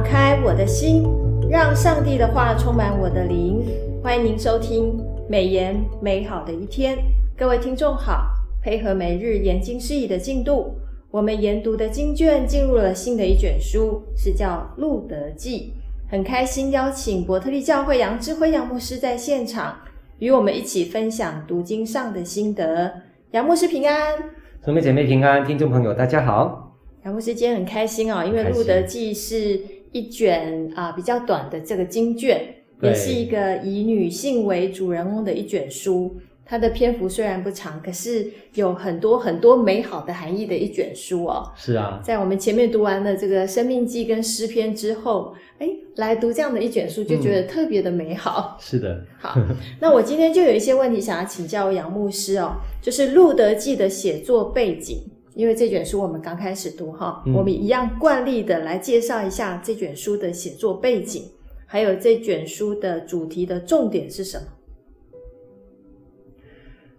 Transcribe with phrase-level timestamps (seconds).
[0.00, 1.04] 敞开我的心，
[1.50, 3.62] 让上帝的话充满我的灵。
[4.02, 4.98] 欢迎您收听
[5.28, 6.96] 美言美好的一天，
[7.36, 8.30] 各位听众好。
[8.64, 10.72] 配合每日研经释义的进度，
[11.10, 15.74] 我们研读的经卷进入了新的一卷书，是叫《路德记》。
[16.10, 19.80] 很开心邀请伯特利教会杨志辉杨牧师在现场，
[20.18, 22.90] 与我们一起分享读经上的心得。
[23.32, 24.14] 杨牧师平安，
[24.64, 26.68] 兄妹姐妹平安，听众朋友大家好。
[27.04, 29.60] 杨牧师今天很开心哦，因为《路德记》是
[29.92, 32.40] 一卷啊比较短的这个经卷，
[32.82, 36.16] 也是一个以女性为主人翁的一卷书。
[36.44, 41.48] 它的篇幅虽然不长，可是有很多很多美好的含义的一卷书哦。
[41.54, 48.58] 是啊，在我们前面读完了这个《生命记》跟诗篇之后，哎，来读这样的一卷书，就觉得特别的美好。
[48.58, 49.38] 嗯、是的，好，
[49.80, 54.98] 那我今天就有一些问题想要请教杨牧师哦，就是《路德记》的写作背景。
[55.34, 61.24] 因为这卷书我们刚开始读哈，嗯、我们一样惯例的来介绍一下这卷书的写作背景，
[61.66, 64.44] 还有这卷书的主题的重点是什么？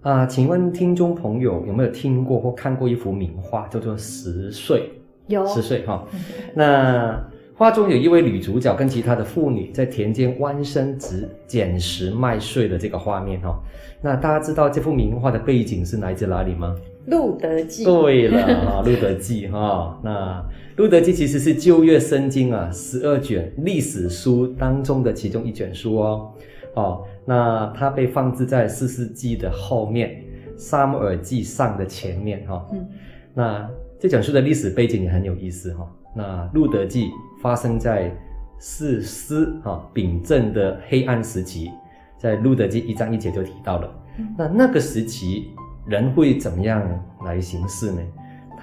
[0.10, 4.80] 啊，请问听众朋友有没有听过或看过一幅名画，叫做《十岁》？
[5.28, 6.08] 有，十岁哈。
[6.56, 7.22] 那
[7.56, 13.62] 画中有一位女主角跟其他的妇女在田间弯身执捡拾麦穗的这个画面哈。
[14.02, 16.76] 那大家知道这幅名画的背景是来自哪里吗？
[17.08, 26.32] 路德记，对了啊，路德记哈，那路德记其实是旧约圣经啊十二卷历史书当中的其中一卷书哦，
[26.76, 30.24] 哦，那它被放置在四世纪的后面，
[30.56, 32.88] 撒母耳记上的前面哈，嗯，
[33.34, 33.68] 那
[34.00, 37.10] 这卷书的历史背景也很有意思哈，那路德记
[37.42, 38.16] 发生在
[38.60, 41.72] 四师哈秉政的黑暗时期，
[42.20, 43.92] 在路德记一章一节就提到了，
[44.38, 45.50] 那那个时期。
[45.86, 46.82] 人会怎么样
[47.26, 48.02] 来行事呢？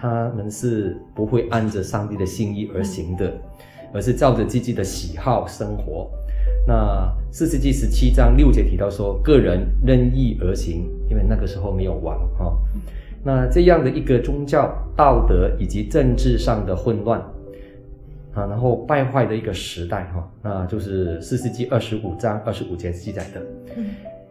[0.00, 3.36] 他们是不会按着上帝的心意而行的，
[3.92, 6.08] 而是照着自己的喜好生活。
[6.64, 12.56] 那四世纪十七章六节提到说，个人任意而行，因为那个时候没有王哈。
[13.24, 17.20] 那这样的一个宗教、道德以及政治上的混乱
[18.34, 23.42] 啊，然后败坏的一个时代哈，那就是四世纪二十五章二十五节记载的，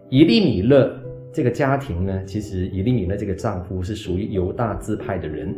[0.10, 0.90] 以利米勒。
[1.38, 5.54] 这个家庭呢，其实以利米勒这个丈夫是属于犹大支派的人。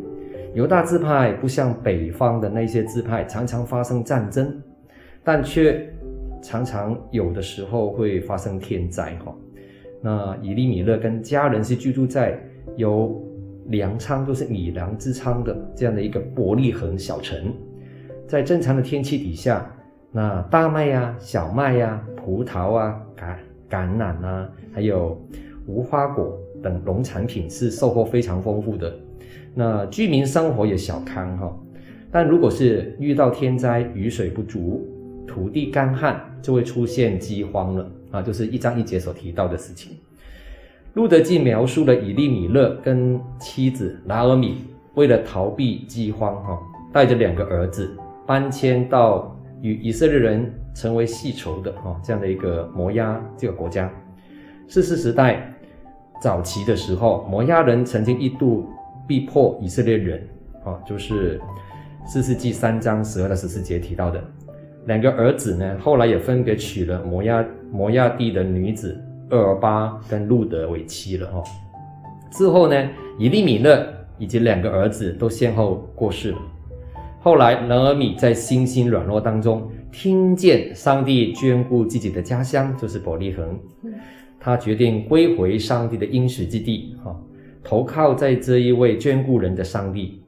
[0.53, 4.61] 犹大支派不像北方的那些支派，常常发生战争，
[5.23, 5.89] 但却
[6.41, 9.33] 常常有的时候会发生天灾哈。
[10.01, 12.37] 那以利米勒跟家人是居住在
[12.75, 13.25] 有
[13.67, 17.53] 粮仓，都是米粮之仓的这样的一个伯利恒小城。
[18.27, 19.65] 在正常的天气底下，
[20.11, 23.33] 那大麦呀、小麦呀、葡萄啊、橄
[23.69, 25.17] 橄榄啊，还有。
[25.65, 28.93] 无花果等农产品是收获非常丰富的，
[29.53, 31.55] 那居民生活也小康哈。
[32.11, 34.87] 但如果是遇到天灾，雨水不足，
[35.27, 39.95] 土地干旱，就会出现饥荒了啊，就是一章一节所提到的事情。
[40.95, 44.65] 路得记描述了以利米勒跟妻子拿俄米
[44.95, 46.59] 为了逃避饥荒哈，
[46.91, 47.95] 带着两个儿子
[48.25, 53.89] 搬迁到与以色列人成为世仇的哈这样的一个摩押这个国家。
[54.69, 55.53] 四世时代。
[56.21, 58.67] 早期的时候，摩押人曾经一度
[59.07, 60.21] 逼迫以色列人，
[60.65, 61.39] 啊，就是
[62.05, 64.21] 四世纪三章十二到十四节提到的
[64.85, 71.41] 两个儿子呢，后来也分别娶了摩押摩押地的女子厄尔巴跟路德为妻了，哈。
[72.31, 73.87] 之后呢，以利米勒
[74.17, 76.37] 以及两个儿子都先后过世了。
[77.21, 83.57] 后来，拿俄米在信心软弱当中，听见上帝眷顾自己的家乡，就是伯利恒。
[84.39, 87.15] 他决定归回上帝的应许之地，哈，
[87.63, 90.21] 投靠在这一位眷顾人的上帝。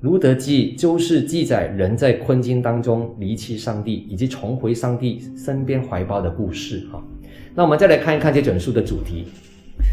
[0.00, 7.02] 路德记就是记载人在困境当中离弃上帝，以及重回上帝身边怀抱的故事，哈。
[7.54, 9.26] 那我们再来看一看这整书的主题。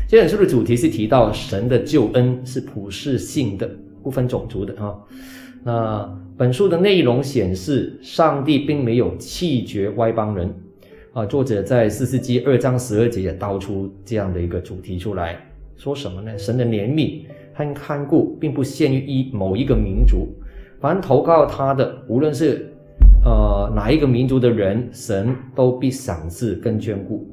[0.08, 3.70] 这本书的主题是提到神的救恩是普世性的，
[4.02, 4.96] 不分种族的，啊。
[5.64, 10.54] 那本书的内容显示，上帝并没有弃绝外邦人。
[11.12, 15.40] 啊，作者在士师记二章十二节也道出这样的一个主题出来，
[15.76, 16.38] 说什么呢？
[16.38, 20.28] 神的怜悯和看顾并不限于一某一个民族，
[20.80, 22.72] 凡投靠他的，无论是
[23.26, 27.28] 呃哪一个民族的人，神都必赏赐跟眷顾。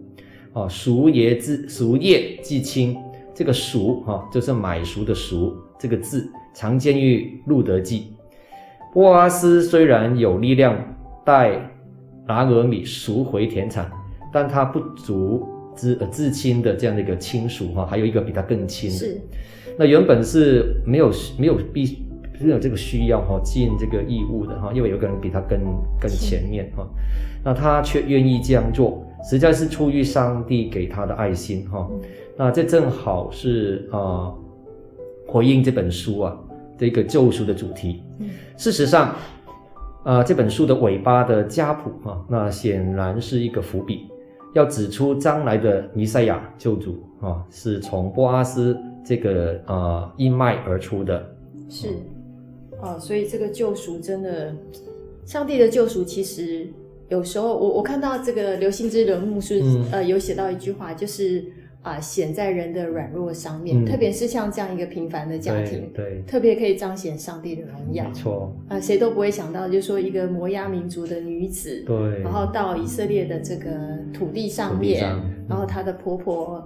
[0.55, 2.97] 啊，赎也自赎业既清，
[3.35, 8.15] 这个赎哈、啊，就是买赎的赎这个字，常见于路德记。
[8.95, 10.75] 波阿斯虽然有力量
[11.27, 11.76] 带。
[12.27, 13.91] 拿俄米赎回田产，
[14.33, 15.47] 但他不足
[15.77, 18.97] 至呃至亲的这样的一个亲属哈，还有一个比他更亲的。
[18.97, 19.21] 是，
[19.79, 21.99] 那原本是没有没有必
[22.41, 25.59] 没有这个需要哈，尽这个义务的哈，因为有个人比他更
[26.01, 26.87] 更前面哈，
[27.45, 31.89] 那他却愿意这样做，实在是出于上帝给他的爱心哈。
[32.37, 34.33] 那这正好是啊，
[35.27, 36.37] 回应这本书啊
[36.77, 38.03] 这个救赎的主题。
[38.59, 39.15] 事实上，
[40.07, 44.07] 啊这本书的尾巴的家谱哈，那显然是一个伏笔，
[44.55, 51.29] 要指出将来的弥赛亚救主啊，是从波阿斯这个啊一脉而出的。
[51.69, 51.89] 是，
[52.81, 54.55] 啊，所以这个救赎真的，
[55.25, 56.69] 上帝的救赎其实
[57.09, 61.45] 有时候，我我看到这个刘兴之人牧师，嗯、呃，有写到一句话，就是
[61.87, 68.05] 啊，显、呃、在人的软弱上面，嗯、特别是像这样一个平凡的家庭，对，对特别可以彰显上帝的荣耀。
[68.05, 73.71] 没错，啊、呃，谁都不会想到，就是说一个摩押民族的女子，对，然后到以色列的这个
[74.13, 76.57] 土地上面，嗯、然后她的婆婆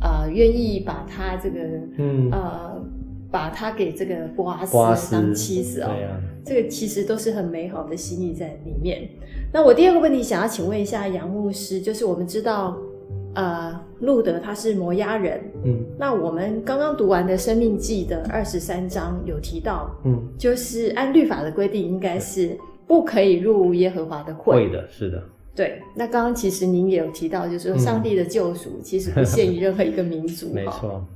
[0.00, 1.60] 啊，愿、呃、意把她这个，
[1.98, 2.82] 嗯，呃。
[3.32, 5.94] 把她给这个波阿斯当妻子啊，
[6.44, 9.08] 这个其实都是很美好的心意在里面。
[9.52, 12.76] 那我第二个问题想要请问一下杨牧师，就是我们知道，
[13.34, 24.54] 呃，路德他是摩押人，嗯，那我们刚刚读完的《生命记》的二十三章有提到，嗯，就是按律法的规定，应该是不可以入耶和华的会。
[24.54, 25.22] 会的，是的。
[25.54, 31.06] 对，那刚刚其实您也有提到，就是说上帝的救赎 其实不限于任何一个民族，没错。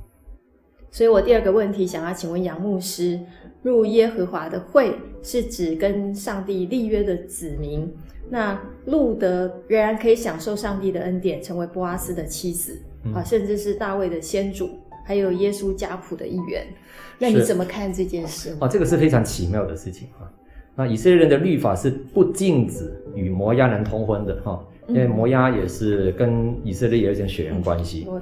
[0.91, 3.19] 所以我第二个问题想要请问杨牧师，
[3.63, 7.93] 入耶和华的会是指跟上帝立约的子民。
[8.31, 14.71] 那路德仍然可以享受上帝的恩典，成为波阿斯的妻子，嗯、啊，甚至是大卫的先祖，
[15.05, 16.67] 还有耶稣家谱的一员。
[17.19, 18.51] 那你怎么看这件事？
[18.61, 20.31] 哦、啊，这个是非常奇妙的事情啊。
[20.75, 24.53] 那以色列人的律法是不禁止与摩押人通婚的哈。
[24.53, 28.21] 啊因为摩押也是跟以色列有一点血缘关系，嗯、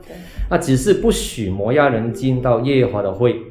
[0.49, 3.43] 那只是不许摩押人进到耶和华的会。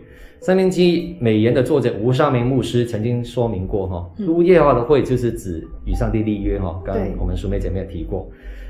[0.42, 6.82] 申命记美言的作者吴尚明牧师曾经说明过哈，入耶和华的会就是指与上帝立约哈。
[6.84, 8.28] 刚刚我们淑美姐妹也提过，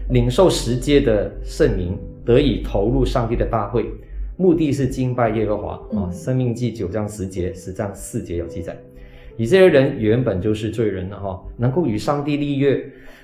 [0.09, 3.89] 领受十诫的圣名得以投入上帝的大会，
[4.35, 6.11] 目的是敬拜耶和华啊。
[6.11, 8.77] 生命记九章十节、十章四节有记载，
[9.37, 12.83] 以色列人原本就是罪人了哈，能够与上帝立约。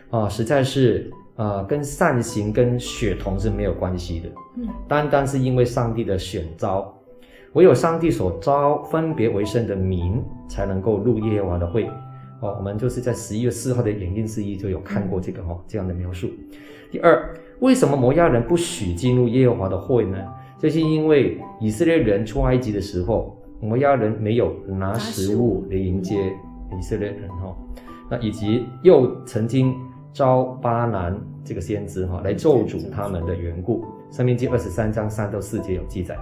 [0.09, 6.96] 啊，实在是啊，跟善行跟血统是没有关系的，嗯，单单是因为上帝的选召，
[7.53, 11.89] 唯有上帝所招分别为圣的民才能够入耶和华的会。
[12.41, 16.29] 哦，我们就是在十一月四号的研经之一就有看过这个哈、哦、这样的描述。
[16.91, 20.17] 第二，为什么摩亚人不许进入耶和华的会呢？
[20.59, 26.15] 就是因为以色列人出埃及的时候，摩押人没有拿食物来迎接
[26.77, 27.55] 以色列人哈、哦，
[28.09, 29.73] 那以及又曾经。
[30.13, 33.85] 招巴兰这个先知哈来咒诅他们的缘故，
[34.15, 36.17] 《上面记》二十三章三到四节有记载，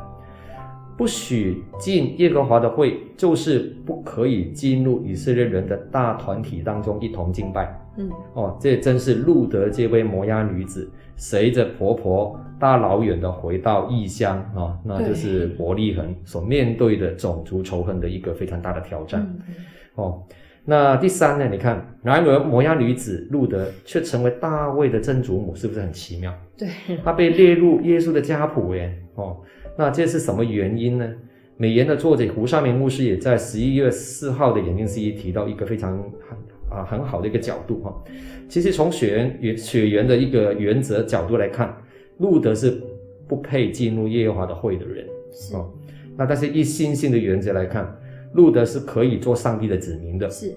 [0.98, 7.78] 不许进耶和华的会，就是不可以进入以色列人的大团体当中一同敬拜。
[7.98, 19.22] 嗯，哦，这真是路德这位摩押女子随着婆婆大老远的回到异乡啊、哦，那就是伯利恒所面对的种族仇恨的一个非常大的挑战。
[19.22, 19.56] 嗯、
[19.96, 20.24] 哦。
[20.68, 21.48] 那第三呢？
[21.48, 26.34] 你看，然而摩押女子路德却成为大卫的曾祖母，是不是很奇妙？
[26.58, 26.68] 对，
[27.04, 28.92] 她被列入耶稣的家谱耶。
[29.14, 29.38] 哦，
[29.78, 31.14] 那这是什么原因呢？
[31.58, 36.38] 美言的作者胡尚明牧师也在十一月四号的研经释义提到一个非常很
[36.78, 38.04] 啊很好的一个角度哈。
[38.50, 41.76] 其实从血缘原血缘的一个原则角度来看，
[42.18, 42.82] 路德是
[43.28, 45.06] 不配进入耶和华的会的人。
[45.34, 45.72] 是哦，
[46.18, 47.96] 那但是一心性的原则来看。
[48.34, 50.54] 路德是可以做上帝的子民的，是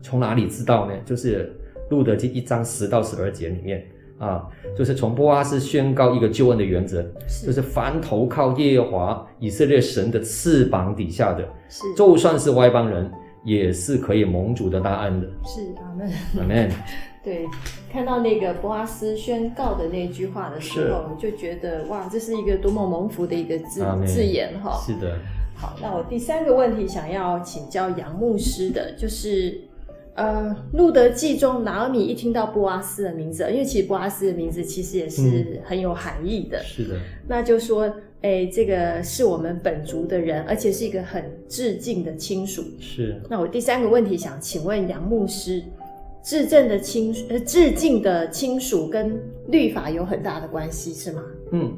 [0.00, 0.94] 从哪里知道呢？
[1.04, 1.52] 就是
[1.90, 3.86] 路德记一章十到十二节里面
[4.18, 4.46] 啊，
[4.76, 13.10] 就是从波阿斯宣告一个救恩的原则，是就是凡投靠耶和华以色列神的翅膀底下的，是就算是外邦人，
[13.44, 15.26] 也是可以蒙主的大恩的。
[15.44, 16.70] 是阿门，阿门。
[17.24, 17.46] 对，
[17.92, 24.80] 看到那个波阿斯宣告的那句话的时候，是就觉得哇，这是一个多么蒙福的一个字字眼哈。
[24.84, 25.16] 是的。
[25.54, 29.60] 好，那我第三个问题想要请教杨牧师的，就是，
[30.18, 36.58] 呃，路德记中，拿尔米一听到波阿斯的名字，因为其实波阿斯的名字其实也是很有含义的。
[36.58, 36.96] 嗯、是的。
[37.28, 37.88] 那就说，
[38.22, 42.64] 哎，这个是我们本族的人，而且是一个很致敬的亲属。
[42.80, 43.22] 是。
[43.30, 45.62] 那我第三个问题想请问杨牧师，
[46.20, 51.22] 致敬的亲呃致敬的亲属跟律法有很大的关系，是吗？
[51.52, 51.72] 嗯。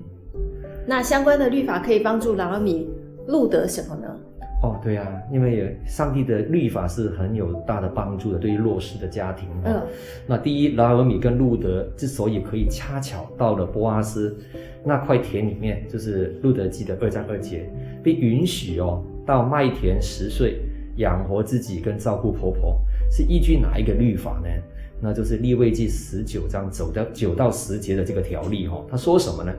[0.87, 2.89] 那相关的律法可以帮助拿尔米。
[3.27, 4.19] 路德什么呢？
[4.81, 9.49] 哦，对啊，因为上帝的律法是很有大的帮助的，对于弱势的家庭。
[9.65, 9.83] 嗯，
[10.27, 14.37] 那第一，拉俄米跟路德之所以可以恰巧到了波阿斯
[14.85, 17.71] 那块田里面，就是路德记的二章二节，
[18.03, 20.59] 被允许哦到麦田拾穗，
[20.97, 24.49] 养活自己跟照顾婆婆，是依据哪一个律法呢？
[25.03, 28.85] 那就是利未记十九章走到九到十节的这个条例哈。
[28.91, 29.53] 他说什么呢？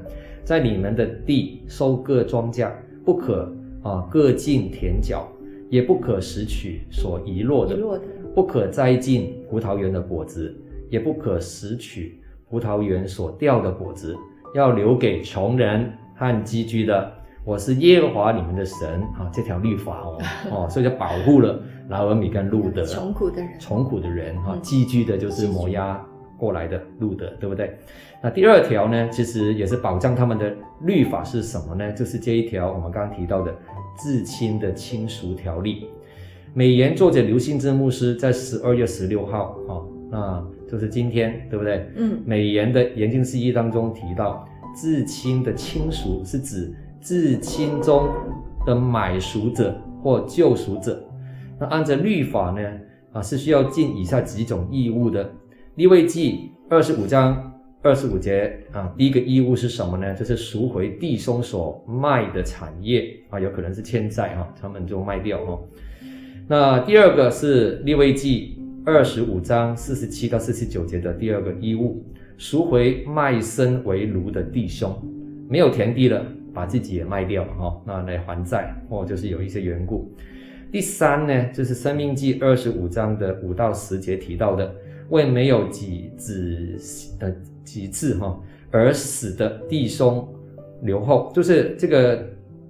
[0.44, 2.70] 在你们的地收割庄稼，
[3.04, 5.27] 不可啊各尽田角，
[5.69, 7.77] 也不可拾取所遗落的，
[8.35, 10.55] 不可摘尽葡萄园的果子，
[10.89, 14.15] 也不可拾取葡萄园所掉的果子，
[14.53, 17.11] 要留给穷人和寄居的。
[17.43, 20.17] 我是耶和华你们的神啊，这条律法哦
[20.51, 21.59] 哦，所以就保护了
[21.89, 26.00] 拿俄米跟路得 穷苦的人，穷苦的人哈，寄居的就是摩押
[26.41, 27.77] 过来的路的，对不对？
[28.24, 31.91] 那第二条呢，其实也是保障他们的律法是什么呢？
[31.93, 33.55] 就是这一条我们刚刚提到的
[34.00, 35.86] 至亲的亲属条例。
[36.55, 39.71] 美言作者刘信之牧师在十二月十六号啊，
[40.10, 41.88] 那就是今天，对不对？
[41.95, 44.43] 嗯，美言的研经释义当中提到，
[44.75, 46.74] 至亲的亲属是指。
[47.03, 48.07] 至亲中
[48.63, 51.03] 的买赎者或救赎者，
[51.60, 52.62] 那按照律法呢，
[53.12, 55.27] 啊是需要尽以下几种义务的。
[55.75, 60.13] 利未记二十五章二十五节啊，第一个义务是什么呢？
[60.13, 65.60] 就是赎回弟兄所卖的产业啊，有可能是欠债哈，他们就卖掉哈。
[66.48, 72.06] 那第二个是利未记二十五章四十七到四十九节的第二个义务，
[72.38, 74.94] 赎回卖身为奴的弟兄，
[75.50, 76.25] 没有田地了。
[76.54, 80.12] 把自己也卖掉哈，那来还债或就是有一些缘故。
[80.70, 84.70] 第三呢，就是《生命记》二十五章的五到十节提到的，
[85.12, 86.75] 为没有几子
[87.20, 87.32] 呃
[87.63, 88.36] 几次哈
[88.72, 90.27] 而死的弟兄
[90.82, 92.25] 留后，就是这个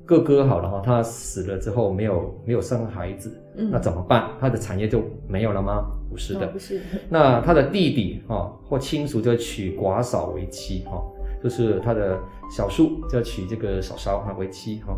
[0.06, 4.32] 哥哥好了哈，他死了之后没有没有生孩子，嗯，那怎么办？
[4.42, 5.86] 他的产业就没有了吗？
[6.10, 6.82] 不是的，哦、不是。
[7.08, 11.02] 那他的弟弟哈或亲属就娶寡嫂为妻哈。
[11.44, 12.20] 就是他的
[12.56, 14.96] 小叔就要娶这个嫂嫂哈为妻哈，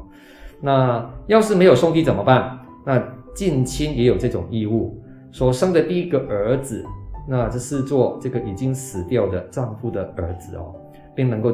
[0.59, 2.59] 那要是没有兄弟怎么办？
[2.85, 3.01] 那
[3.33, 6.83] 近亲也有这种义务，所生的第一个儿子，
[7.27, 10.75] 那这是做这个已经死掉的丈夫的儿子哦，
[11.15, 11.53] 并能够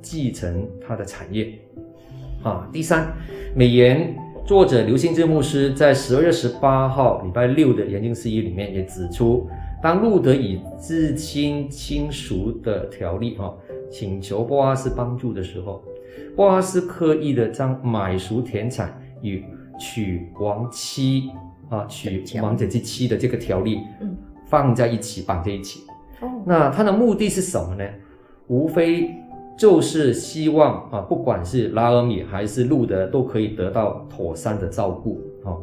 [0.00, 1.52] 继承他的产业
[2.42, 2.68] 啊。
[2.72, 3.12] 第三，
[3.54, 9.48] 美言作者刘信之牧师在十二月十八号礼拜六的研经释义里面也指出，
[9.82, 13.54] 当路德以至亲亲属的条例哈。
[13.90, 15.82] 请求波阿斯帮助的时候，
[16.36, 19.42] 波阿斯刻意的将买赎田产与
[19.80, 21.30] 娶亡妻
[21.70, 24.14] 啊，娶亡者之妻的这个条例，嗯，
[24.48, 25.84] 放在一起绑在一起。
[26.20, 27.84] 哦，那他的目的是什么呢？
[28.48, 29.14] 无非
[29.58, 35.20] 就是希望啊，不管是拉尔米还是路德，都可以得到妥善的照顾。
[35.44, 35.60] 哦，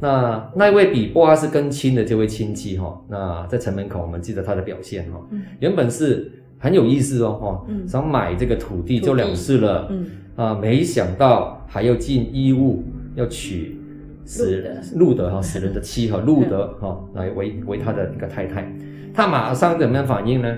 [0.00, 5.20] 那那一位比波阿斯更亲的这位亲戚哈，那在城门口，我们记得他的表现哈，
[5.60, 6.30] 原本是。
[6.62, 12.84] 很有意思哦，哈、嗯，想买这个土地就了事了，嗯，啊，没想到还要尽义务
[13.16, 13.76] 要娶
[14.24, 14.64] 死
[14.94, 18.72] 路德哈死人的妻哈路德哈来为为他的一个太太，
[19.12, 20.56] 他马上怎么样反应呢？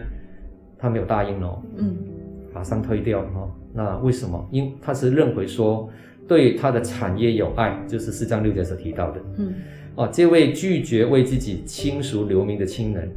[0.78, 1.96] 他没有答应哦，嗯，
[2.52, 3.50] 马上推掉哈。
[3.72, 4.46] 那为什么？
[4.50, 5.88] 因他是认为说
[6.28, 9.54] 对他的产业有爱，就是四章六节所提到的，嗯，
[9.94, 13.08] 哦，这位拒绝为自己亲属留名的亲人，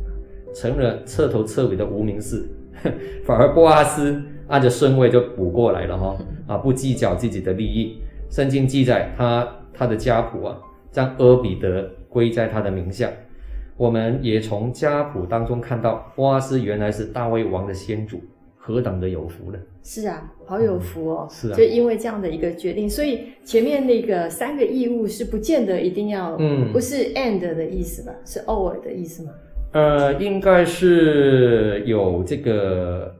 [0.56, 2.46] 成了彻头彻尾的无名氏。
[3.26, 7.98] 反而波阿斯按着顺位就补过来了哈啊，不计较自己的利益。
[8.30, 10.58] 圣经记载他他的家谱啊，
[10.92, 13.10] 将阿比德归在他的名下。
[13.78, 18.20] 我们也从家谱当中看到，波阿斯原来是大卫王的先祖，
[18.58, 19.60] 何等的有福呢？
[19.84, 21.28] 是啊，好有福哦。
[21.30, 28.12] 嗯、是啊，就因为这样的一个决定，所以前面那个三个义务是不见得一定要，嗯，不是 and 的意思吧？
[28.26, 29.32] 是 or 的意思吗？
[29.74, 33.14] 呃，应该是有这个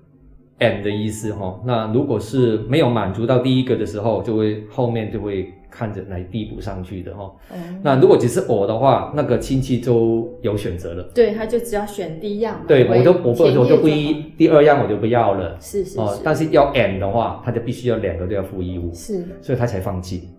[0.60, 1.62] and 的意思哈。
[1.68, 7.32] 那如果是没有满足到第一个的时候，就会后面就会看着来递补上去的哈。
[7.54, 7.80] 嗯。
[7.84, 11.04] 那如果只是我的话，那个亲戚就有选择了。
[11.14, 12.64] 对，他就只要选第一样。
[12.68, 15.58] 对，我就我不我就不一第二样我就不要了。
[15.60, 16.00] 是是是。
[16.00, 18.94] 哦，但是要 and 的话，他就必须要两个都要负义务。
[18.94, 19.24] 是。
[19.42, 20.30] 所以他才放弃。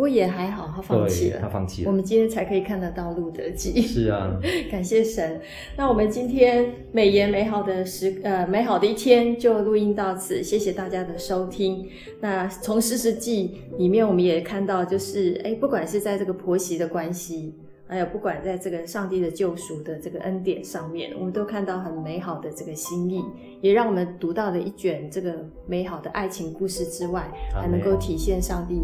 [0.00, 1.40] 不过也还好，他放弃了。
[1.42, 1.90] 他放弃了。
[1.90, 3.82] 我们今天才可以看得到路德记。
[3.82, 4.34] 是啊，
[4.72, 5.38] 感谢神。
[5.76, 11.86] 那我们今天美言美好的时呃美好的一天就录音到此，谢谢大家的收听。
[12.18, 17.54] 那从士师记里面，我们也看到，就是哎，不管是在这个婆媳的关系，
[17.86, 23.22] 还有不管在这个上帝的救赎的这个恩典上面，我们都看到很美好的这个心意，
[23.60, 28.76] 也让我们读到了一卷这个美好的爱情故事之外，还能够体现上帝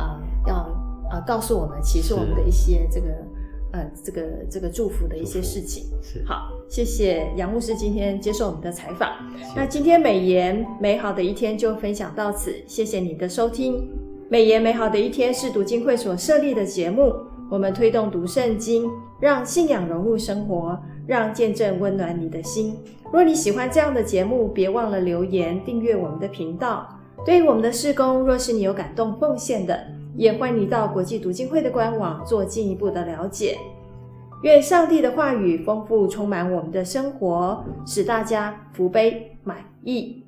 [0.00, 0.13] 啊。
[1.26, 3.06] 告诉我们，其实我们的一些这个
[3.72, 5.84] 呃，这个这个祝福的一些事情。
[6.00, 9.10] 是好，谢谢杨牧师今天接受我们的采访。
[9.56, 13.88] 那今天美言美好的一天就分享到此，谢谢你的收听。
[14.28, 17.12] 美言美好的一天是读经会所设立的节目，
[17.50, 18.90] 我们推动读圣经，
[19.20, 22.76] 让信仰融入生活，让见证温暖你的心。
[23.12, 26.88] 若你喜欢这样的节目，别忘了留言订阅我们的频道。
[27.24, 29.78] 对于我们的事工，若是你有感动奉献的，
[30.16, 33.58] 也欢迎你到国际读经会的官网做进一步的了解。
[34.42, 40.23] 愿上帝的话语丰富充满我们的生活，使大家福杯满溢。